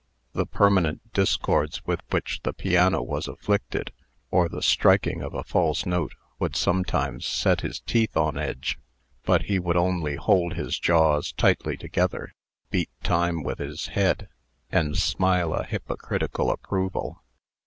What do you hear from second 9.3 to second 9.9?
he would